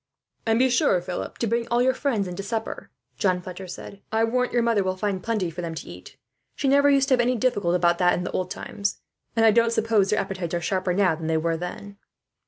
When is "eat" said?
5.87-6.17